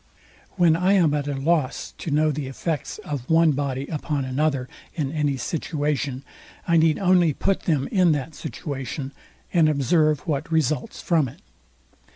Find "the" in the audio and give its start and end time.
2.31-2.47